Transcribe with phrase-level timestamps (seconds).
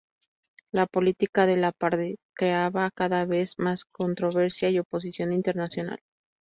[0.71, 6.01] La política del "apartheid" creaba cada vez más controversias y oposición internacional.